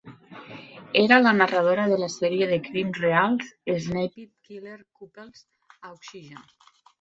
Era 1.01 1.19
la 1.25 1.33
narradora 1.39 1.83
de 1.91 1.99
la 2.03 2.09
sèrie 2.13 2.47
de 2.53 2.57
crims 2.69 2.97
reals 3.03 3.51
"Snapped: 3.85 4.33
Killer 4.49 4.79
Couples" 4.81 5.45
a 5.77 5.93
Oxygen. 5.99 6.43